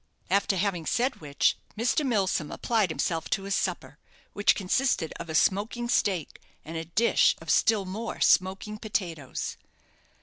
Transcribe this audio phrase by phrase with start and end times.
[0.31, 2.03] After having said which, Mr.
[2.03, 3.99] Milsom applied himself to his supper,
[4.33, 9.57] which consisted of a smoking steak, and a dish of still more smoking potatoes.